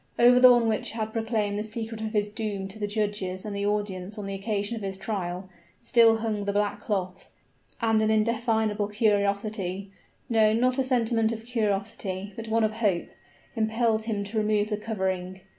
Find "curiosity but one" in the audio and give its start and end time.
11.45-12.63